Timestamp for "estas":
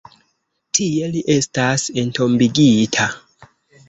1.33-1.83